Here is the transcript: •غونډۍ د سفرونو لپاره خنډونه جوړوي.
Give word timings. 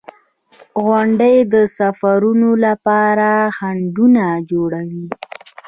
•غونډۍ 0.83 1.37
د 1.53 1.55
سفرونو 1.77 2.49
لپاره 2.65 3.29
خنډونه 3.57 4.25
جوړوي. 4.51 5.07